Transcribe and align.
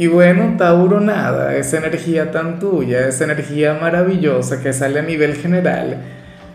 Y 0.00 0.06
bueno, 0.06 0.54
Tauro, 0.56 1.00
nada, 1.00 1.56
esa 1.56 1.78
energía 1.78 2.30
tan 2.30 2.60
tuya, 2.60 3.08
esa 3.08 3.24
energía 3.24 3.74
maravillosa 3.74 4.62
que 4.62 4.72
sale 4.72 5.00
a 5.00 5.02
nivel 5.02 5.34
general, 5.34 5.96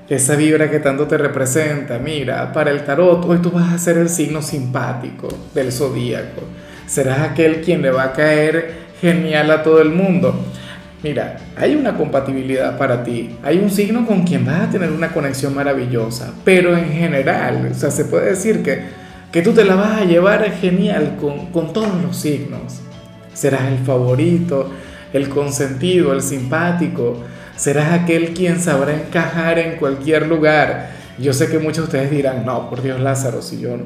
esa 0.07 0.38
vibra 0.38 0.71
que 0.71 0.79
tanto 0.79 1.07
te 1.07 1.17
representa, 1.17 1.99
mira, 1.99 2.53
para 2.53 2.71
el 2.71 2.85
tarot, 2.85 3.25
hoy 3.25 3.39
tú 3.39 3.51
vas 3.51 3.73
a 3.73 3.77
ser 3.77 3.98
el 3.98 4.07
signo 4.07 4.41
simpático 4.41 5.27
del 5.53 5.73
zodíaco. 5.73 6.41
Serás 6.87 7.20
aquel 7.20 7.59
quien 7.59 7.81
le 7.81 7.91
va 7.91 8.03
a 8.03 8.13
caer 8.13 8.75
genial 9.01 9.51
a 9.51 9.62
todo 9.62 9.81
el 9.81 9.89
mundo. 9.89 10.34
Mira, 11.03 11.35
hay 11.57 11.75
una 11.75 11.98
compatibilidad 11.98 12.77
para 12.77 13.03
ti, 13.03 13.35
hay 13.43 13.57
un 13.57 13.70
signo 13.70 14.07
con 14.07 14.23
quien 14.23 14.45
vas 14.45 14.62
a 14.62 14.70
tener 14.70 14.89
una 14.89 15.12
conexión 15.12 15.53
maravillosa, 15.53 16.31
pero 16.45 16.77
en 16.77 16.89
general, 16.93 17.67
o 17.70 17.73
sea, 17.73 17.91
se 17.91 18.05
puede 18.05 18.27
decir 18.27 18.63
que, 18.63 18.84
que 19.34 19.41
tú 19.41 19.51
te 19.51 19.65
la 19.65 19.75
vas 19.75 19.99
a 19.99 20.05
llevar 20.05 20.49
genial 20.62 21.17
con, 21.20 21.48
con 21.48 21.73
todos 21.73 22.01
los 22.01 22.15
signos 22.15 22.79
serás 23.33 23.63
el 23.71 23.79
favorito, 23.79 24.69
el 25.13 25.29
consentido, 25.29 26.13
el 26.13 26.21
simpático, 26.21 27.17
serás 27.55 27.93
aquel 27.93 28.33
quien 28.33 28.59
sabrá 28.59 28.93
encajar 28.93 29.59
en 29.59 29.77
cualquier 29.77 30.27
lugar. 30.27 30.91
Yo 31.20 31.34
sé 31.34 31.48
que 31.48 31.59
muchos 31.59 31.77
de 31.77 31.84
ustedes 31.84 32.12
dirán, 32.12 32.45
no, 32.45 32.70
por 32.70 32.81
Dios 32.81 32.99
Lázaro, 32.99 33.41
si 33.41 33.59
yo, 33.59 33.77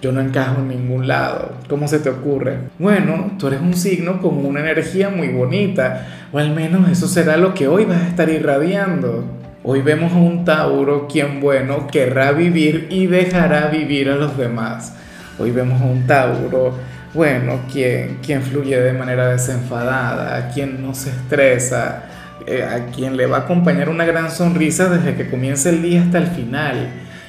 yo 0.00 0.12
no 0.12 0.20
encajo 0.20 0.60
en 0.60 0.68
ningún 0.68 1.08
lado, 1.08 1.52
¿cómo 1.68 1.88
se 1.88 1.98
te 1.98 2.08
ocurre? 2.08 2.58
Bueno, 2.78 3.32
tú 3.38 3.48
eres 3.48 3.60
un 3.60 3.74
signo 3.74 4.20
con 4.20 4.44
una 4.44 4.60
energía 4.60 5.08
muy 5.08 5.28
bonita, 5.28 6.06
o 6.32 6.38
al 6.38 6.54
menos 6.54 6.88
eso 6.88 7.08
será 7.08 7.36
lo 7.36 7.54
que 7.54 7.66
hoy 7.66 7.84
vas 7.84 8.02
a 8.02 8.08
estar 8.08 8.28
irradiando. 8.28 9.24
Hoy 9.64 9.82
vemos 9.82 10.12
a 10.12 10.16
un 10.16 10.44
Tauro 10.44 11.08
quien, 11.08 11.40
bueno, 11.40 11.88
querrá 11.88 12.30
vivir 12.30 12.86
y 12.88 13.08
dejará 13.08 13.66
vivir 13.66 14.08
a 14.10 14.14
los 14.14 14.38
demás. 14.38 14.94
Hoy 15.38 15.50
vemos 15.50 15.80
a 15.80 15.84
un 15.84 16.06
Tauro 16.06 16.74
bueno, 17.16 17.60
quien, 17.72 18.18
quien 18.24 18.42
fluye 18.42 18.78
de 18.78 18.92
manera 18.92 19.28
desenfadada, 19.28 20.50
quien 20.50 20.82
no 20.82 20.94
se 20.94 21.08
estresa, 21.08 22.04
eh, 22.46 22.62
a 22.62 22.86
quien 22.92 23.16
le 23.16 23.24
va 23.24 23.38
a 23.38 23.40
acompañar 23.40 23.88
una 23.88 24.04
gran 24.04 24.30
sonrisa 24.30 24.90
desde 24.90 25.16
que 25.16 25.30
comienza 25.30 25.70
el 25.70 25.80
día 25.80 26.02
hasta 26.02 26.18
el 26.18 26.26
final. 26.26 26.88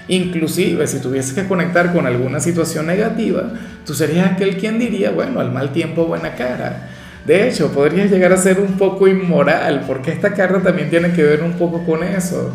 Inclusive 0.09 0.85
si 0.87 0.99
tuvieses 0.99 1.31
que 1.31 1.47
conectar 1.47 1.93
con 1.93 2.05
alguna 2.05 2.41
situación 2.41 2.85
negativa, 2.87 3.43
tú 3.85 3.93
serías 3.93 4.31
aquel 4.31 4.57
quien 4.57 4.77
diría, 4.77 5.11
bueno, 5.11 5.39
al 5.39 5.53
mal 5.53 5.71
tiempo 5.71 6.05
buena 6.05 6.35
cara. 6.35 6.89
De 7.25 7.47
hecho, 7.47 7.71
podrías 7.71 8.11
llegar 8.11 8.33
a 8.33 8.37
ser 8.37 8.59
un 8.59 8.77
poco 8.77 9.07
inmoral, 9.07 9.85
porque 9.87 10.11
esta 10.11 10.33
carta 10.33 10.61
también 10.61 10.89
tiene 10.89 11.13
que 11.13 11.23
ver 11.23 11.43
un 11.43 11.53
poco 11.53 11.85
con 11.85 12.03
eso. 12.03 12.51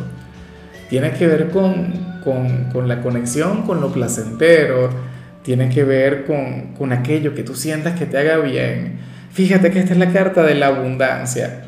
Tiene 0.91 1.13
que 1.13 1.27
ver 1.27 1.49
con, 1.49 1.93
con, 2.23 2.71
con 2.71 2.89
la 2.89 3.01
conexión 3.01 3.63
con 3.63 3.81
lo 3.81 3.91
placentero, 3.91 5.12
tiene 5.43 5.69
que 5.69 5.85
ver 5.85 6.25
con, 6.25 6.75
con 6.79 6.93
aquello 6.93 7.35
que 7.35 7.43
tú 7.43 7.55
sientas 7.55 7.99
que 7.99 8.07
te 8.07 8.19
haga 8.19 8.39
bien. 8.39 8.99
Fíjate 9.33 9.71
que 9.71 9.81
esta 9.81 9.93
es 9.93 9.99
la 9.99 10.13
carta 10.13 10.43
de 10.43 10.55
la 10.55 10.69
abundancia 10.69 11.63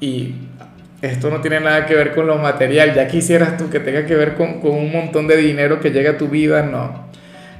y 0.00 0.34
esto 1.02 1.30
no 1.30 1.40
tiene 1.40 1.60
nada 1.60 1.86
que 1.86 1.94
ver 1.94 2.14
con 2.14 2.26
lo 2.26 2.38
material. 2.38 2.94
Ya 2.94 3.06
quisieras 3.06 3.56
tú 3.56 3.68
que 3.70 3.80
tenga 3.80 4.06
que 4.06 4.14
ver 4.16 4.34
con, 4.34 4.60
con, 4.60 4.72
un 4.72 4.90
montón 4.90 5.26
de 5.26 5.36
dinero 5.36 5.80
que 5.80 5.90
llega 5.90 6.12
a 6.12 6.16
tu 6.16 6.28
vida, 6.28 6.62
no. 6.62 7.10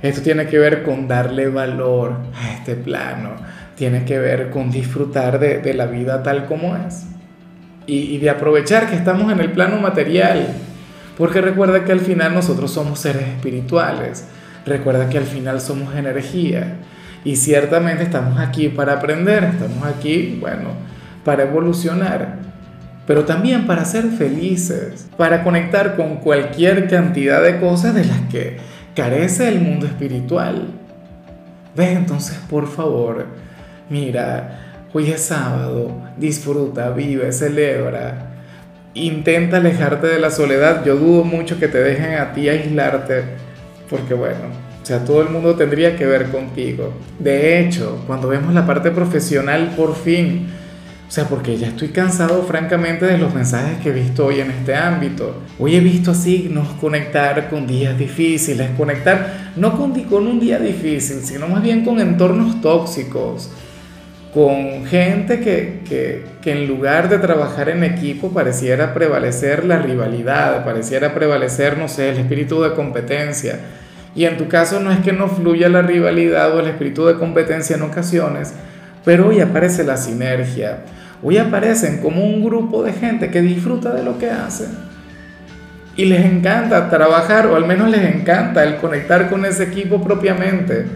Esto 0.02 0.22
tiene 0.22 0.46
que 0.46 0.58
ver 0.58 0.82
con 0.82 1.06
darle 1.06 1.48
valor 1.48 2.16
a 2.34 2.52
este 2.52 2.74
plano. 2.74 3.36
Tiene 3.76 4.04
que 4.04 4.18
ver 4.18 4.50
con 4.50 4.70
disfrutar 4.70 5.38
de, 5.38 5.58
de 5.58 5.74
la 5.74 5.86
vida 5.86 6.22
tal 6.22 6.46
como 6.46 6.76
es. 6.76 7.04
Y, 7.86 8.14
y 8.14 8.18
de 8.18 8.30
aprovechar 8.30 8.88
que 8.88 8.96
estamos 8.96 9.30
en 9.32 9.40
el 9.40 9.50
plano 9.52 9.76
material. 9.78 10.48
Porque 11.18 11.40
recuerda 11.40 11.84
que 11.84 11.92
al 11.92 12.00
final 12.00 12.34
nosotros 12.34 12.72
somos 12.72 13.00
seres 13.00 13.22
espirituales. 13.22 14.24
Recuerda 14.64 15.08
que 15.08 15.18
al 15.18 15.24
final 15.24 15.60
somos 15.60 15.94
energía 15.94 16.76
y 17.24 17.36
ciertamente 17.36 18.04
estamos 18.04 18.38
aquí 18.38 18.68
para 18.68 18.94
aprender, 18.94 19.44
estamos 19.44 19.84
aquí, 19.84 20.38
bueno, 20.40 20.70
para 21.24 21.44
evolucionar, 21.44 22.36
pero 23.06 23.24
también 23.24 23.66
para 23.66 23.84
ser 23.84 24.06
felices, 24.06 25.08
para 25.16 25.42
conectar 25.42 25.96
con 25.96 26.16
cualquier 26.16 26.88
cantidad 26.88 27.42
de 27.42 27.58
cosas 27.58 27.94
de 27.94 28.04
las 28.04 28.20
que 28.30 28.58
carece 28.94 29.48
el 29.48 29.60
mundo 29.60 29.86
espiritual. 29.86 30.68
¿Ves? 31.74 31.96
Entonces, 31.96 32.38
por 32.48 32.68
favor, 32.68 33.26
mira, 33.88 34.84
hoy 34.92 35.10
es 35.10 35.22
sábado, 35.22 35.90
disfruta, 36.16 36.90
vive, 36.90 37.32
celebra. 37.32 38.28
Intenta 38.94 39.56
alejarte 39.56 40.06
de 40.06 40.18
la 40.18 40.30
soledad. 40.30 40.84
Yo 40.84 40.96
dudo 40.96 41.24
mucho 41.24 41.58
que 41.58 41.66
te 41.66 41.78
dejen 41.78 42.14
a 42.18 42.32
ti 42.32 42.48
aislarte 42.48 43.24
porque 43.88 44.14
bueno, 44.14 44.46
o 44.82 44.86
sea, 44.86 45.04
todo 45.04 45.22
el 45.22 45.28
mundo 45.28 45.54
tendría 45.54 45.96
que 45.96 46.06
ver 46.06 46.30
contigo. 46.30 46.92
De 47.18 47.60
hecho, 47.60 48.02
cuando 48.06 48.28
vemos 48.28 48.52
la 48.52 48.66
parte 48.66 48.90
profesional, 48.90 49.74
por 49.76 49.94
fin, 49.94 50.48
o 51.12 51.14
sea, 51.14 51.28
porque 51.28 51.58
ya 51.58 51.68
estoy 51.68 51.88
cansado 51.88 52.42
francamente 52.44 53.04
de 53.04 53.18
los 53.18 53.34
mensajes 53.34 53.78
que 53.82 53.90
he 53.90 53.92
visto 53.92 54.24
hoy 54.24 54.40
en 54.40 54.50
este 54.50 54.74
ámbito. 54.74 55.42
Hoy 55.58 55.76
he 55.76 55.80
visto 55.80 56.14
signos 56.14 56.68
conectar 56.80 57.50
con 57.50 57.66
días 57.66 57.98
difíciles, 57.98 58.70
conectar 58.78 59.52
no 59.56 59.76
con, 59.76 59.92
un 60.26 60.40
día 60.40 60.58
difícil, 60.58 61.18
sino 61.22 61.48
más 61.48 61.62
bien 61.62 61.84
con 61.84 62.00
entornos 62.00 62.62
tóxicos, 62.62 63.50
con 64.32 64.86
gente 64.86 65.40
que, 65.40 65.80
que, 65.86 66.24
que, 66.40 66.52
en 66.52 66.66
lugar 66.66 67.08
de 67.08 67.18
trabajar 67.18 67.68
en 67.68 67.84
equipo 67.84 68.32
pareciera 68.32 68.94
prevalecer 68.94 69.64
la 69.64 69.78
rivalidad, 69.78 70.64
pareciera 70.64 71.14
prevalecer, 71.14 71.76
no 71.76 71.86
sé, 71.86 72.10
el 72.10 72.18
espíritu 72.18 72.62
de 72.62 72.72
competencia 72.72 73.58
y 74.14 74.26
en 74.26 74.36
tu 74.36 74.48
caso 74.48 74.80
no 74.80 74.92
es 74.92 74.98
que 75.00 75.12
no 75.12 75.28
fluya 75.28 75.68
la 75.68 75.82
rivalidad 75.82 76.54
o 76.54 76.60
el 76.60 76.68
espíritu 76.68 77.06
de 77.06 77.14
competencia 77.14 77.76
en 77.76 77.82
ocasiones, 77.82 78.52
pero 79.04 79.28
hoy 79.28 79.40
aparece 79.40 79.84
la 79.84 79.96
sinergia. 79.96 80.80
Hoy 81.22 81.38
aparecen 81.38 81.98
como 81.98 82.24
un 82.24 82.44
grupo 82.44 82.82
de 82.82 82.92
gente 82.92 83.30
que 83.30 83.40
disfruta 83.40 83.94
de 83.94 84.02
lo 84.02 84.18
que 84.18 84.28
hace. 84.28 84.66
Y 85.96 86.06
les 86.06 86.24
encanta 86.24 86.90
trabajar, 86.90 87.46
o 87.46 87.56
al 87.56 87.66
menos 87.66 87.90
les 87.90 88.14
encanta 88.14 88.64
el 88.64 88.76
conectar 88.76 89.30
con 89.30 89.44
ese 89.44 89.64
equipo 89.64 90.02
propiamente. 90.02 90.86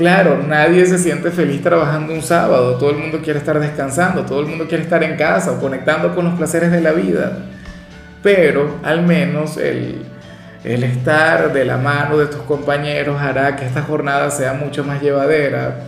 Claro, 0.00 0.42
nadie 0.48 0.86
se 0.86 0.96
siente 0.96 1.30
feliz 1.30 1.62
trabajando 1.62 2.14
un 2.14 2.22
sábado, 2.22 2.78
todo 2.78 2.88
el 2.88 2.96
mundo 2.96 3.20
quiere 3.22 3.38
estar 3.38 3.60
descansando, 3.60 4.24
todo 4.24 4.40
el 4.40 4.46
mundo 4.46 4.66
quiere 4.66 4.82
estar 4.82 5.04
en 5.04 5.14
casa 5.14 5.52
o 5.52 5.60
conectando 5.60 6.14
con 6.14 6.24
los 6.24 6.38
placeres 6.38 6.72
de 6.72 6.80
la 6.80 6.92
vida. 6.92 7.36
Pero 8.22 8.78
al 8.82 9.02
menos 9.02 9.58
el, 9.58 10.06
el 10.64 10.84
estar 10.84 11.52
de 11.52 11.66
la 11.66 11.76
mano 11.76 12.16
de 12.16 12.28
tus 12.28 12.40
compañeros 12.44 13.20
hará 13.20 13.56
que 13.56 13.66
esta 13.66 13.82
jornada 13.82 14.30
sea 14.30 14.54
mucho 14.54 14.84
más 14.84 15.02
llevadera. 15.02 15.80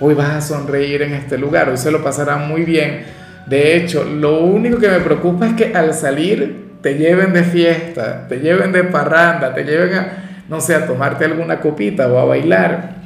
Hoy 0.00 0.12
vas 0.12 0.34
a 0.34 0.42
sonreír 0.42 1.00
en 1.00 1.14
este 1.14 1.38
lugar, 1.38 1.70
hoy 1.70 1.78
se 1.78 1.90
lo 1.90 2.04
pasará 2.04 2.36
muy 2.36 2.62
bien. 2.62 3.04
De 3.46 3.74
hecho, 3.74 4.04
lo 4.04 4.40
único 4.40 4.76
que 4.76 4.88
me 4.90 5.00
preocupa 5.00 5.46
es 5.46 5.54
que 5.54 5.74
al 5.74 5.94
salir 5.94 6.74
te 6.82 6.98
lleven 6.98 7.32
de 7.32 7.42
fiesta, 7.42 8.28
te 8.28 8.36
lleven 8.36 8.72
de 8.72 8.84
parranda, 8.84 9.54
te 9.54 9.64
lleven 9.64 9.94
a, 9.94 10.08
no 10.46 10.60
sé, 10.60 10.74
a 10.74 10.86
tomarte 10.86 11.24
alguna 11.24 11.58
copita 11.58 12.06
o 12.06 12.18
a 12.18 12.26
bailar. 12.26 13.05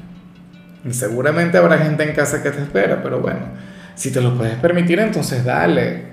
Seguramente 0.89 1.59
habrá 1.59 1.79
gente 1.79 2.03
en 2.03 2.15
casa 2.15 2.43
que 2.43 2.51
te 2.51 2.63
espera, 2.63 3.03
pero 3.03 3.21
bueno, 3.21 3.41
si 3.95 4.11
te 4.11 4.21
lo 4.21 4.37
puedes 4.37 4.57
permitir, 4.57 4.99
entonces 4.99 5.45
dale. 5.45 6.05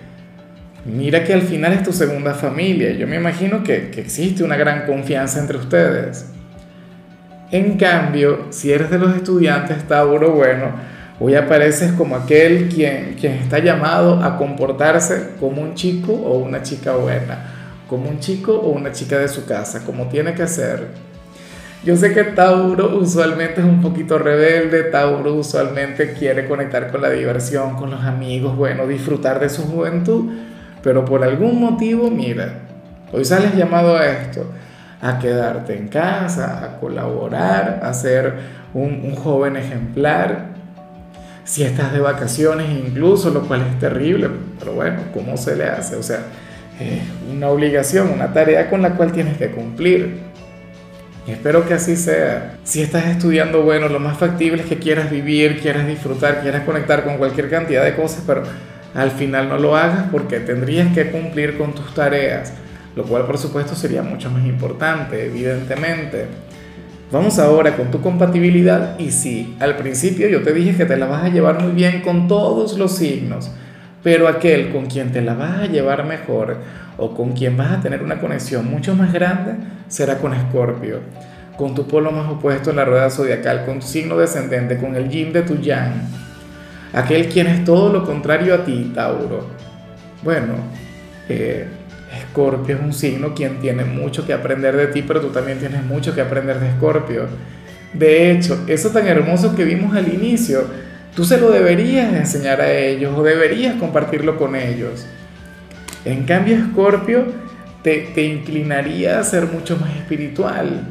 Mira 0.85 1.23
que 1.23 1.33
al 1.33 1.41
final 1.41 1.73
es 1.73 1.83
tu 1.83 1.93
segunda 1.93 2.33
familia. 2.33 2.91
Yo 2.91 3.07
me 3.07 3.15
imagino 3.15 3.63
que, 3.63 3.89
que, 3.89 4.01
existe 4.01 4.43
una 4.43 4.57
gran 4.57 4.85
confianza 4.85 5.39
entre 5.39 5.57
ustedes. 5.57 6.27
En 7.51 7.77
cambio, 7.77 8.47
si 8.49 8.71
eres 8.71 8.89
de 8.89 8.99
los 8.99 9.15
estudiantes, 9.15 9.87
Tauro, 9.87 10.31
bueno, 10.31 10.71
hoy 11.19 11.35
apareces 11.35 11.93
como 11.93 12.17
aquel 12.17 12.67
quien, 12.67 13.15
quien 13.19 13.33
está 13.33 13.59
llamado 13.59 14.21
a 14.21 14.37
comportarse 14.37 15.29
como 15.39 15.61
un 15.61 15.73
chico 15.73 16.11
o 16.11 16.39
una 16.39 16.61
chica 16.61 16.93
buena, 16.95 17.53
como 17.89 18.09
un 18.09 18.19
chico 18.19 18.53
o 18.53 18.71
una 18.71 18.91
chica 18.91 19.17
de 19.17 19.29
su 19.29 19.45
casa, 19.45 19.85
como 19.85 20.07
tiene 20.07 20.33
que 20.33 20.45
ser. 20.45 21.06
Yo 21.83 21.95
sé 21.95 22.13
que 22.13 22.23
Tauro 22.23 22.97
usualmente 22.97 23.61
es 23.61 23.65
un 23.65 23.81
poquito 23.81 24.17
rebelde, 24.17 24.83
Tauro 24.83 25.35
usualmente 25.35 26.13
quiere 26.13 26.47
conectar 26.47 26.91
con 26.91 27.01
la 27.01 27.09
diversión, 27.09 27.75
con 27.75 27.91
los 27.91 28.03
amigos, 28.03 28.55
bueno, 28.57 28.87
disfrutar 28.87 29.39
de 29.39 29.49
su 29.49 29.63
juventud 29.63 30.29
pero 30.87 31.03
por 31.03 31.23
algún 31.23 31.59
motivo, 31.59 32.09
mira, 32.09 32.59
hoy 33.11 33.25
sales 33.25 33.55
llamado 33.55 33.97
a 33.97 34.05
esto, 34.05 34.45
a 35.01 35.19
quedarte 35.19 35.77
en 35.77 35.89
casa, 35.89 36.63
a 36.63 36.79
colaborar, 36.79 37.81
a 37.83 37.93
ser 37.93 38.35
un, 38.73 39.13
joven 39.15 39.57
ejemplar. 39.57 40.55
si 41.43 41.63
estás 41.63 41.91
de 41.91 41.99
vacaciones 41.99 42.67
incluso, 42.69 43.31
lo 43.31 43.41
cual 43.41 43.63
es 43.69 43.79
terrible, 43.79 44.29
pero 44.59 44.73
bueno, 44.73 44.99
¿cómo 45.13 45.35
se 45.35 45.55
le 45.57 45.65
hace? 45.65 45.97
O 45.97 46.03
sea, 46.03 46.19
es 46.79 47.01
una 47.33 47.49
obligación, 47.49 48.09
una 48.09 48.31
tarea 48.31 48.69
con 48.69 48.81
la 48.81 48.91
cual 48.91 49.11
tienes 49.11 49.37
que 49.37 49.51
cumplir. 49.51 50.26
Espero 51.27 51.67
que 51.67 51.73
así 51.73 51.97
sea. 51.97 52.57
Si 52.63 52.81
estás 52.81 53.05
estudiando, 53.07 53.61
bueno, 53.63 53.89
lo 53.89 53.99
más 53.99 54.17
factible 54.17 54.61
es 54.61 54.69
que 54.69 54.77
quieras 54.77 55.11
vivir, 55.11 55.59
quieras 55.59 55.85
disfrutar, 55.85 56.41
quieras 56.41 56.63
conectar 56.63 57.03
con 57.03 57.17
cualquier 57.17 57.49
cantidad 57.49 57.83
de 57.83 57.95
cosas, 57.95 58.23
pero 58.25 58.43
al 58.93 59.11
final 59.11 59.49
no 59.49 59.57
lo 59.57 59.75
hagas 59.75 60.05
porque 60.09 60.39
tendrías 60.39 60.93
que 60.93 61.11
cumplir 61.11 61.57
con 61.57 61.73
tus 61.75 61.93
tareas, 61.93 62.53
lo 62.95 63.03
cual 63.03 63.25
por 63.25 63.37
supuesto 63.37 63.75
sería 63.75 64.01
mucho 64.03 64.31
más 64.31 64.45
importante, 64.45 65.25
evidentemente. 65.25 66.27
Vamos 67.11 67.39
ahora 67.39 67.75
con 67.75 67.91
tu 67.91 67.99
compatibilidad 67.99 68.97
y 68.97 69.11
sí, 69.11 69.55
al 69.59 69.75
principio 69.75 70.29
yo 70.29 70.41
te 70.43 70.53
dije 70.53 70.77
que 70.77 70.85
te 70.85 70.95
la 70.95 71.07
vas 71.07 71.25
a 71.25 71.29
llevar 71.29 71.61
muy 71.61 71.73
bien 71.73 72.01
con 72.01 72.29
todos 72.29 72.77
los 72.77 72.95
signos, 72.95 73.51
pero 74.07 74.29
aquel 74.29 74.71
con 74.71 74.85
quien 74.85 75.11
te 75.11 75.21
la 75.21 75.33
vas 75.33 75.63
a 75.63 75.65
llevar 75.65 76.05
mejor 76.05 76.59
o 76.95 77.13
con 77.13 77.33
quien 77.33 77.57
vas 77.57 77.73
a 77.73 77.81
tener 77.81 78.01
una 78.01 78.21
conexión 78.21 78.65
mucho 78.65 78.95
más 78.95 79.11
grande 79.11 79.55
será 79.89 80.19
con 80.19 80.33
Escorpio, 80.33 81.01
con 81.57 81.75
tu 81.75 81.85
polo 81.85 82.09
más 82.13 82.31
opuesto 82.31 82.69
en 82.69 82.77
la 82.77 82.85
rueda 82.85 83.09
zodiacal, 83.09 83.65
con 83.65 83.81
tu 83.81 83.85
signo 83.85 84.17
descendente, 84.17 84.77
con 84.77 84.95
el 84.95 85.09
yin 85.09 85.33
de 85.33 85.41
tu 85.41 85.57
yang, 85.57 85.91
aquel 86.93 87.27
quien 87.27 87.47
es 87.47 87.65
todo 87.65 87.91
lo 87.91 88.05
contrario 88.05 88.55
a 88.55 88.63
ti, 88.63 88.93
Tauro. 88.95 89.49
Bueno, 90.23 90.53
eh, 91.27 91.67
Escorpio 92.17 92.77
es 92.77 92.81
un 92.81 92.93
signo 92.93 93.35
quien 93.35 93.59
tiene 93.59 93.83
mucho 93.83 94.25
que 94.25 94.31
aprender 94.31 94.77
de 94.77 94.87
ti, 94.87 95.01
pero 95.05 95.19
tú 95.19 95.31
también 95.31 95.59
tienes 95.59 95.83
mucho 95.83 96.15
que 96.15 96.21
aprender 96.21 96.61
de 96.61 96.69
Escorpio. 96.69 97.23
De 97.91 98.31
hecho, 98.31 98.63
eso 98.67 98.89
tan 98.91 99.05
hermoso 99.05 99.53
que 99.53 99.65
vimos 99.65 99.93
al 99.97 100.07
inicio, 100.07 100.86
tú 101.17 101.25
se 101.25 101.37
lo 101.37 101.51
deberías 101.51 102.13
enseñar 102.13 102.61
a 102.61 102.71
ellos 102.71 103.13
o 103.17 103.23
deberías 103.23 103.75
compartirlo 103.75 104.37
con 104.37 104.55
ellos. 104.55 105.05
En 106.05 106.23
cambio, 106.23 106.55
Escorpio 106.55 107.25
te, 107.81 108.11
te, 108.15 108.23
inclinaría 108.23 109.19
a 109.19 109.23
ser 109.23 109.47
mucho 109.47 109.75
más 109.77 109.93
espiritual. 109.97 110.87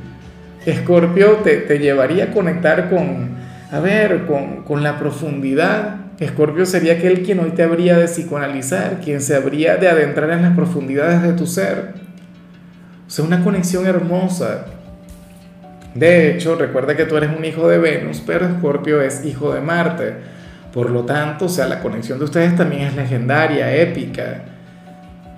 Escorpio 0.67 1.37
te, 1.45 1.59
te, 1.59 1.79
llevaría 1.79 2.25
a 2.25 2.31
conectar 2.33 2.91
con, 2.91 3.37
a 3.71 3.81
ver, 3.81 4.27
con, 4.27 4.65
con 4.65 4.83
la 4.83 4.99
profundidad 4.99 6.07
Escorpio 6.19 6.65
sería 6.65 6.95
aquel 6.95 7.23
quien 7.23 7.41
hoy 7.41 7.51
te 7.51 7.63
habría 7.63 7.99
de 7.99 8.07
psicoanalizar, 8.07 9.01
quien 9.01 9.21
se 9.21 9.37
habría 9.37 9.77
de 9.77 9.89
adentrar 9.89 10.31
en 10.31 10.43
las 10.43 10.57
profundidades 10.57 11.23
de 11.23 11.35
tu 11.35 11.47
ser. 11.47 11.93
O 13.07 13.11
sea, 13.11 13.25
una 13.25 13.45
conexión 13.45 13.87
hermosa. 13.87 14.65
De 15.97 16.31
hecho, 16.31 16.57
recuerda 16.57 16.95
que 16.95 17.07
tú 17.07 17.17
eres 17.17 17.31
un 17.37 17.45
hijo 17.45 17.69
de 17.69 17.79
Venus, 17.79 18.23
pero 18.25 18.47
Escorpio 18.47 19.01
es 19.01 19.25
hijo 19.25 19.55
de 19.55 19.63
Marte. 19.63 20.13
Por 20.73 20.91
lo 20.91 21.05
tanto, 21.05 21.47
o 21.47 21.49
sea, 21.49 21.67
la 21.67 21.81
conexión 21.81 22.19
de 22.19 22.27
ustedes 22.27 22.55
también 22.55 22.83
es 22.83 22.95
legendaria, 22.95 23.75
épica. 23.75 24.43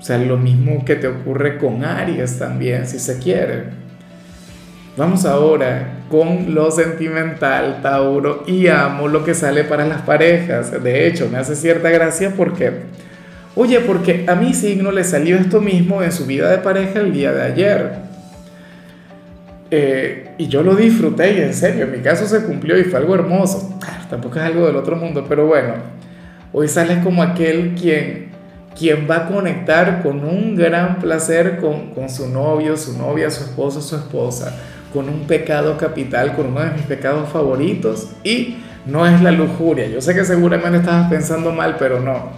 O 0.00 0.02
sea, 0.02 0.18
lo 0.18 0.36
mismo 0.36 0.84
que 0.84 0.96
te 0.96 1.06
ocurre 1.06 1.58
con 1.58 1.84
Aries 1.84 2.40
también, 2.40 2.88
si 2.88 2.98
se 2.98 3.18
quiere. 3.18 3.64
Vamos 4.96 5.24
ahora 5.24 5.98
con 6.10 6.56
lo 6.56 6.72
sentimental, 6.72 7.78
Tauro, 7.82 8.42
y 8.48 8.66
amo 8.66 9.06
lo 9.06 9.24
que 9.24 9.34
sale 9.34 9.62
para 9.62 9.86
las 9.86 10.02
parejas. 10.02 10.82
De 10.82 11.06
hecho, 11.06 11.28
me 11.30 11.38
hace 11.38 11.54
cierta 11.54 11.90
gracia 11.90 12.32
porque, 12.36 12.72
oye, 13.54 13.78
porque 13.78 14.24
a 14.26 14.34
mi 14.34 14.54
signo 14.54 14.90
le 14.90 15.04
salió 15.04 15.36
esto 15.36 15.60
mismo 15.60 16.02
en 16.02 16.10
su 16.10 16.26
vida 16.26 16.50
de 16.50 16.58
pareja 16.58 16.98
el 16.98 17.12
día 17.12 17.32
de 17.32 17.42
ayer. 17.42 18.07
Eh, 19.70 20.30
y 20.38 20.48
yo 20.48 20.62
lo 20.62 20.74
disfruté 20.74 21.34
y 21.34 21.42
en 21.42 21.52
serio, 21.52 21.84
en 21.84 21.92
mi 21.92 21.98
caso 21.98 22.26
se 22.26 22.44
cumplió 22.44 22.78
y 22.78 22.84
fue 22.84 22.98
algo 22.98 23.14
hermoso. 23.14 23.78
Tampoco 24.08 24.38
es 24.38 24.44
algo 24.44 24.66
del 24.66 24.76
otro 24.76 24.96
mundo, 24.96 25.26
pero 25.28 25.46
bueno, 25.46 25.74
hoy 26.52 26.68
sales 26.68 27.04
como 27.04 27.22
aquel 27.22 27.74
quien, 27.74 28.28
quien 28.78 29.06
va 29.10 29.16
a 29.16 29.26
conectar 29.28 30.02
con 30.02 30.24
un 30.24 30.56
gran 30.56 30.98
placer 30.98 31.58
con, 31.58 31.90
con 31.94 32.08
su 32.08 32.28
novio, 32.28 32.76
su 32.76 32.96
novia, 32.96 33.30
su 33.30 33.44
esposo, 33.44 33.82
su 33.82 33.96
esposa 33.96 34.56
con 34.92 35.08
un 35.08 35.26
pecado 35.26 35.76
capital, 35.76 36.34
con 36.34 36.46
uno 36.46 36.60
de 36.60 36.70
mis 36.70 36.82
pecados 36.82 37.28
favoritos 37.28 38.08
y 38.24 38.56
no 38.86 39.06
es 39.06 39.20
la 39.20 39.30
lujuria. 39.30 39.86
Yo 39.86 40.00
sé 40.00 40.14
que 40.14 40.24
seguramente 40.24 40.78
estabas 40.78 41.10
pensando 41.10 41.52
mal, 41.52 41.76
pero 41.78 42.00
no. 42.00 42.30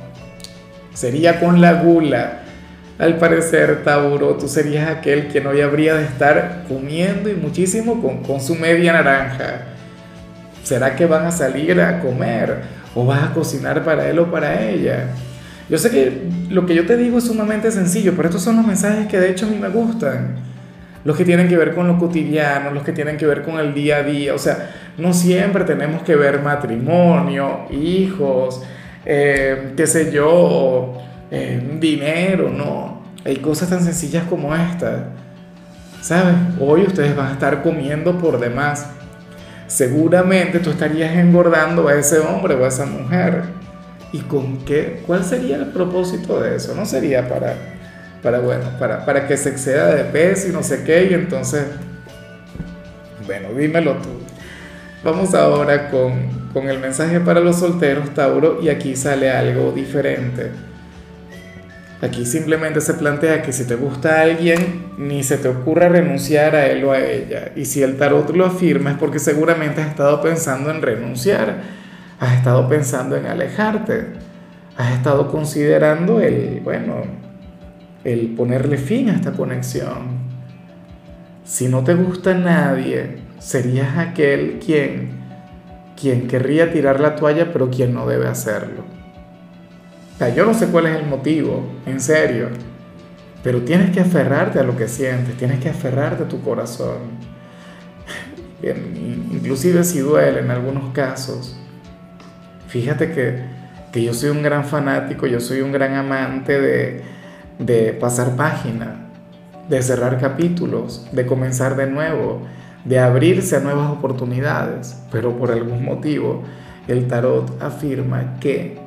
Sería 0.92 1.38
con 1.38 1.60
la 1.60 1.74
gula. 1.74 2.39
Al 3.00 3.17
parecer, 3.17 3.82
Tauro, 3.82 4.37
tú 4.37 4.47
serías 4.47 4.91
aquel 4.91 5.29
que 5.29 5.41
hoy 5.47 5.62
habría 5.62 5.94
de 5.94 6.05
estar 6.05 6.64
comiendo 6.69 7.31
y 7.31 7.35
muchísimo 7.35 8.02
con, 8.02 8.23
con 8.23 8.43
su 8.43 8.55
media 8.55 8.93
naranja. 8.93 9.62
¿Será 10.62 10.94
que 10.94 11.06
van 11.06 11.25
a 11.25 11.31
salir 11.31 11.81
a 11.81 12.00
comer 12.00 12.58
o 12.94 13.06
vas 13.06 13.23
a 13.23 13.32
cocinar 13.32 13.82
para 13.85 14.06
él 14.11 14.19
o 14.19 14.31
para 14.31 14.69
ella? 14.69 15.06
Yo 15.70 15.79
sé 15.79 15.91
que 15.91 16.29
lo 16.50 16.67
que 16.67 16.75
yo 16.75 16.85
te 16.85 16.99
digo 16.99 17.17
es 17.17 17.25
sumamente 17.25 17.70
sencillo, 17.70 18.12
pero 18.14 18.29
estos 18.29 18.43
son 18.43 18.56
los 18.56 18.67
mensajes 18.67 19.06
que 19.06 19.19
de 19.19 19.31
hecho 19.31 19.47
a 19.47 19.49
mí 19.49 19.56
me 19.56 19.70
gustan 19.70 20.37
los 21.02 21.17
que 21.17 21.25
tienen 21.25 21.49
que 21.49 21.56
ver 21.56 21.75
con 21.75 21.88
lo 21.88 21.99
cotidiano, 21.99 22.70
los 22.70 22.82
que 22.82 22.93
tienen 22.93 23.17
que 23.17 23.25
ver 23.25 23.43
con 23.43 23.58
el 23.58 23.73
día 23.73 23.99
a 23.99 24.02
día. 24.02 24.35
O 24.35 24.38
sea, 24.38 24.70
no 24.99 25.14
siempre 25.14 25.64
tenemos 25.64 26.02
que 26.02 26.17
ver 26.17 26.43
matrimonio, 26.43 27.67
hijos, 27.70 28.62
eh, 29.06 29.73
qué 29.76 29.87
sé 29.87 30.12
yo, 30.12 30.99
eh, 31.31 31.61
dinero, 31.79 32.50
no. 32.50 32.89
Hay 33.25 33.37
cosas 33.37 33.70
tan 33.70 33.82
sencillas 33.82 34.25
como 34.28 34.55
esta. 34.55 35.08
¿Sabes? 36.00 36.34
Hoy 36.58 36.82
ustedes 36.82 37.14
van 37.14 37.28
a 37.28 37.32
estar 37.32 37.62
comiendo 37.62 38.19
por 38.19 38.40
demás. 38.40 38.87
Seguramente 39.67 40.58
tú 40.58 40.70
estarías 40.70 41.14
engordando 41.17 41.88
a 41.88 41.94
ese 41.94 42.19
hombre 42.19 42.55
o 42.55 42.64
a 42.64 42.69
esa 42.69 42.87
mujer. 42.87 43.43
¿Y 44.12 44.20
con 44.20 44.64
qué? 44.64 45.02
¿Cuál 45.06 45.25
sería 45.25 45.56
el 45.56 45.67
propósito 45.67 46.40
de 46.40 46.56
eso? 46.56 46.75
No 46.75 46.84
sería 46.84 47.28
para 47.28 47.55
para, 48.22 48.40
bueno, 48.40 48.64
para, 48.78 49.05
para 49.05 49.26
que 49.26 49.37
se 49.37 49.50
exceda 49.50 49.94
de 49.94 50.05
peso 50.05 50.49
y 50.49 50.52
no 50.52 50.62
sé 50.62 50.84
qué, 50.84 51.08
y 51.11 51.14
entonces, 51.14 51.64
bueno, 53.26 53.49
dímelo 53.56 53.94
tú. 53.94 54.08
Vamos 55.02 55.34
ahora 55.34 55.90
con, 55.90 56.28
con 56.52 56.69
el 56.69 56.78
mensaje 56.78 57.20
para 57.20 57.40
los 57.40 57.58
solteros, 57.58 58.12
Tauro, 58.12 58.61
y 58.62 58.69
aquí 58.69 58.96
sale 58.96 59.31
algo 59.31 59.73
diferente. 59.73 60.50
Aquí 62.02 62.25
simplemente 62.25 62.81
se 62.81 62.94
plantea 62.94 63.43
que 63.43 63.52
si 63.52 63.67
te 63.67 63.75
gusta 63.75 64.23
alguien, 64.23 64.87
ni 64.97 65.23
se 65.23 65.37
te 65.37 65.49
ocurra 65.49 65.91
renunciar 65.91 66.56
a 66.56 66.67
él 66.67 66.82
o 66.85 66.93
a 66.93 67.00
ella. 67.00 67.52
Y 67.56 67.67
si 67.67 67.82
el 67.82 67.99
tarot 67.99 68.35
lo 68.35 68.47
afirma 68.47 68.93
es 68.93 68.97
porque 68.97 69.19
seguramente 69.19 69.82
has 69.82 69.88
estado 69.88 70.23
pensando 70.23 70.70
en 70.70 70.81
renunciar, 70.81 71.61
has 72.19 72.37
estado 72.37 72.67
pensando 72.70 73.17
en 73.17 73.26
alejarte, 73.26 74.06
has 74.79 74.93
estado 74.93 75.31
considerando 75.31 76.20
el, 76.20 76.61
bueno, 76.64 77.02
el 78.05 78.29
ponerle 78.35 78.78
fin 78.78 79.11
a 79.11 79.16
esta 79.16 79.33
conexión. 79.33 80.21
Si 81.45 81.69
no 81.69 81.85
te 81.85 81.95
gusta 81.95 82.33
nadie, 82.33 83.19
serías 83.38 83.99
aquel 83.99 84.59
quien, 84.64 85.11
quien 86.00 86.28
querría 86.28 86.73
tirar 86.73 86.99
la 86.99 87.14
toalla, 87.14 87.52
pero 87.52 87.69
quien 87.69 87.92
no 87.92 88.07
debe 88.07 88.26
hacerlo. 88.26 89.00
Sea, 90.20 90.34
yo 90.34 90.44
no 90.44 90.52
sé 90.52 90.66
cuál 90.66 90.84
es 90.84 90.96
el 90.98 91.06
motivo, 91.06 91.62
en 91.86 91.98
serio, 91.98 92.48
pero 93.42 93.62
tienes 93.62 93.90
que 93.90 94.00
aferrarte 94.00 94.58
a 94.58 94.62
lo 94.62 94.76
que 94.76 94.86
sientes, 94.86 95.34
tienes 95.38 95.60
que 95.60 95.70
aferrarte 95.70 96.24
a 96.24 96.28
tu 96.28 96.42
corazón. 96.42 96.98
Inclusive 98.62 99.82
si 99.82 100.00
duele 100.00 100.40
en 100.40 100.50
algunos 100.50 100.92
casos. 100.92 101.58
Fíjate 102.68 103.12
que, 103.12 103.38
que 103.92 104.02
yo 104.02 104.12
soy 104.12 104.28
un 104.28 104.42
gran 104.42 104.66
fanático, 104.66 105.26
yo 105.26 105.40
soy 105.40 105.62
un 105.62 105.72
gran 105.72 105.94
amante 105.94 106.60
de, 106.60 107.02
de 107.58 107.94
pasar 107.94 108.36
página, 108.36 109.06
de 109.70 109.80
cerrar 109.80 110.20
capítulos, 110.20 111.08
de 111.12 111.24
comenzar 111.24 111.76
de 111.76 111.86
nuevo, 111.86 112.42
de 112.84 112.98
abrirse 112.98 113.56
a 113.56 113.60
nuevas 113.60 113.90
oportunidades, 113.90 115.00
pero 115.10 115.34
por 115.38 115.50
algún 115.50 115.82
motivo 115.82 116.42
el 116.88 117.08
tarot 117.08 117.62
afirma 117.62 118.38
que 118.38 118.79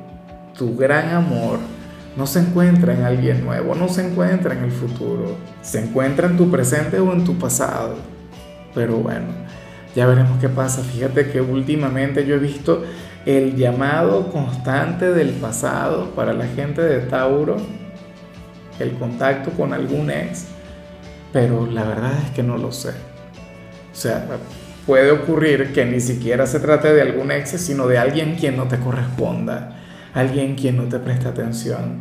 tu 0.56 0.76
gran 0.76 1.10
amor 1.10 1.58
no 2.16 2.26
se 2.26 2.40
encuentra 2.40 2.94
en 2.94 3.02
alguien 3.02 3.44
nuevo, 3.44 3.74
no 3.74 3.88
se 3.88 4.06
encuentra 4.06 4.54
en 4.54 4.64
el 4.64 4.70
futuro, 4.70 5.36
se 5.62 5.80
encuentra 5.82 6.28
en 6.28 6.36
tu 6.36 6.50
presente 6.50 6.98
o 7.00 7.12
en 7.12 7.24
tu 7.24 7.36
pasado. 7.38 7.96
Pero 8.74 8.98
bueno, 8.98 9.26
ya 9.94 10.06
veremos 10.06 10.38
qué 10.40 10.48
pasa. 10.48 10.82
Fíjate 10.82 11.30
que 11.30 11.40
últimamente 11.40 12.24
yo 12.24 12.36
he 12.36 12.38
visto 12.38 12.84
el 13.26 13.56
llamado 13.56 14.30
constante 14.30 15.12
del 15.12 15.30
pasado 15.30 16.10
para 16.10 16.32
la 16.32 16.46
gente 16.46 16.82
de 16.82 17.00
Tauro 17.00 17.56
el 18.78 18.92
contacto 18.94 19.50
con 19.50 19.72
algún 19.72 20.10
ex, 20.10 20.46
pero 21.32 21.66
la 21.66 21.84
verdad 21.84 22.12
es 22.24 22.30
que 22.30 22.42
no 22.42 22.58
lo 22.58 22.72
sé. 22.72 22.90
O 22.90 23.96
sea, 23.96 24.26
puede 24.86 25.10
ocurrir 25.12 25.72
que 25.72 25.84
ni 25.84 26.00
siquiera 26.00 26.46
se 26.46 26.60
trate 26.60 26.92
de 26.92 27.02
algún 27.02 27.30
ex, 27.30 27.50
sino 27.50 27.86
de 27.86 27.98
alguien 27.98 28.34
quien 28.34 28.56
no 28.56 28.64
te 28.64 28.78
corresponda, 28.78 29.83
alguien 30.14 30.54
quien 30.54 30.76
no 30.76 30.84
te 30.84 30.98
presta 30.98 31.30
atención. 31.30 31.98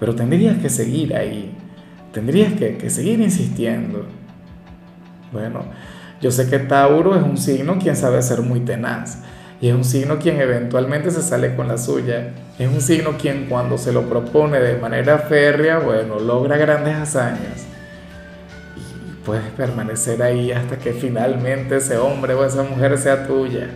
Pero 0.00 0.14
tendrías 0.14 0.58
que 0.58 0.70
seguir 0.70 1.14
ahí, 1.14 1.54
tendrías 2.12 2.54
que, 2.54 2.88
seguir 2.88 3.20
insistiendo. 3.20 4.06
Bueno, 5.30 5.64
yo 6.20 6.30
sé 6.30 6.48
que 6.48 6.58
Tauro 6.58 7.14
es 7.14 7.22
un 7.22 7.36
signo 7.36 7.78
quien 7.78 7.94
sabe 7.94 8.20
ser 8.20 8.42
muy 8.42 8.60
tenaz 8.60 9.22
Y 9.60 9.68
es 9.68 9.74
un 9.74 9.84
signo 9.84 10.18
quien 10.18 10.40
eventualmente 10.40 11.10
se 11.10 11.22
sale 11.22 11.54
con 11.54 11.68
la 11.68 11.76
suya. 11.76 12.30
Es 12.58 12.68
un 12.68 12.80
signo 12.80 13.16
quien 13.18 13.46
cuando 13.46 13.78
se 13.78 13.92
lo 13.92 14.08
propone 14.08 14.58
de 14.58 14.78
manera 14.78 15.18
férrea, 15.18 15.78
bueno, 15.78 16.18
logra 16.18 16.56
grandes 16.56 16.96
hazañas. 16.96 17.66
Y 18.76 19.24
puedes 19.24 19.50
permanecer 19.50 20.22
ahí 20.22 20.50
hasta 20.50 20.78
que 20.78 20.92
finalmente 20.92 21.76
ese 21.76 21.98
hombre 21.98 22.32
o 22.34 22.44
esa 22.44 22.62
mujer 22.62 22.96
sea 22.96 23.26
tuya. 23.26 23.68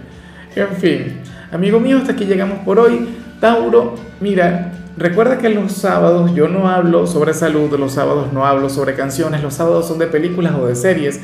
En 0.57 0.69
fin, 0.69 1.21
amigo 1.53 1.79
mío, 1.81 1.99
hasta 1.99 2.13
aquí 2.13 2.25
llegamos 2.25 2.61
por 2.61 2.79
hoy. 2.79 3.24
Tauro, 3.45 3.93
mira, 4.23 4.73
recuerda 4.97 5.37
que 5.37 5.51
los 5.51 5.73
sábados 5.73 6.35
yo 6.35 6.49
no 6.49 6.71
hablo 6.71 7.07
sobre 7.07 7.35
salud, 7.35 7.71
los 7.79 7.93
sábados 7.93 8.33
no 8.33 8.47
hablo 8.47 8.71
sobre 8.71 8.95
canciones, 8.95 9.43
los 9.43 9.53
sábados 9.53 9.87
son 9.87 9.99
de 9.99 10.07
películas 10.07 10.55
o 10.59 10.67
de 10.67 10.75
series. 10.75 11.21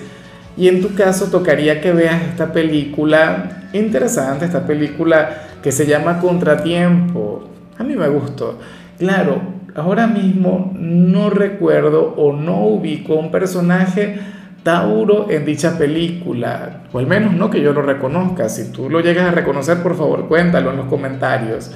Y 0.54 0.68
en 0.68 0.82
tu 0.82 0.94
caso 0.94 1.28
tocaría 1.30 1.80
que 1.80 1.92
veas 1.92 2.20
esta 2.24 2.52
película 2.52 3.68
interesante, 3.72 4.44
esta 4.44 4.66
película 4.66 5.44
que 5.62 5.72
se 5.72 5.86
llama 5.86 6.20
Contratiempo. 6.20 7.48
A 7.78 7.84
mí 7.84 7.96
me 7.96 8.08
gustó. 8.08 8.58
Claro, 8.98 9.40
ahora 9.74 10.06
mismo 10.06 10.74
no 10.78 11.30
recuerdo 11.30 12.12
o 12.18 12.34
no 12.34 12.66
ubico 12.66 13.14
un 13.14 13.30
personaje 13.30 14.20
Tauro 14.62 15.30
en 15.30 15.46
dicha 15.46 15.78
película, 15.78 16.82
o 16.92 16.98
al 16.98 17.06
menos 17.06 17.32
no 17.32 17.48
que 17.48 17.62
yo 17.62 17.72
lo 17.72 17.80
reconozca. 17.80 18.50
Si 18.50 18.72
tú 18.72 18.90
lo 18.90 19.00
llegas 19.00 19.26
a 19.26 19.30
reconocer, 19.30 19.82
por 19.82 19.96
favor, 19.96 20.28
cuéntalo 20.28 20.70
en 20.70 20.76
los 20.76 20.86
comentarios. 20.86 21.70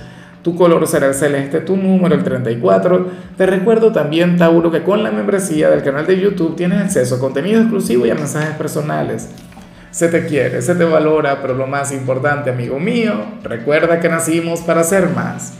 Tu 0.45 0.55
color 0.55 0.87
será 0.87 1.07
el 1.07 1.15
celeste, 1.15 1.61
tu 1.61 1.75
número 1.75 2.15
el 2.15 2.23
34. 2.23 3.09
Te 3.39 3.47
recuerdo 3.47 3.93
también, 3.93 4.37
Tauro, 4.37 4.71
que 4.71 4.83
con 4.83 5.03
la 5.03 5.11
membresía 5.11 5.71
del 5.71 5.83
canal 5.83 6.07
de 6.07 6.21
YouTube 6.21 6.55
tienes 6.55 6.83
acceso 6.83 7.15
a 7.15 7.19
contenido 7.19 7.63
exclusivo 7.63 8.05
y 8.05 8.11
a 8.11 8.15
mensajes 8.15 8.55
personales. 8.55 9.31
Se 9.91 10.09
te 10.09 10.27
quiere, 10.27 10.61
se 10.61 10.75
te 10.75 10.85
valora, 10.85 11.41
pero 11.41 11.55
lo 11.55 11.67
más 11.67 11.93
importante, 11.93 12.51
amigo 12.51 12.79
mío, 12.79 13.15
recuerda 13.43 14.01
que 14.01 14.11
nacimos 14.11 14.61
para 14.61 14.85
ser 14.85 15.09
más. 15.09 15.53